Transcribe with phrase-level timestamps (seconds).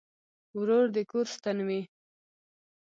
[0.59, 1.81] ورور د کور ستن وي.